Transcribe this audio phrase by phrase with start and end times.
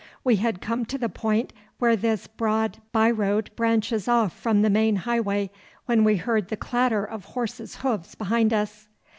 [0.23, 5.51] We had come to the point where this byroad branches off from the main highway
[5.85, 8.87] when we heard the clatter of horses' hoofs behind us.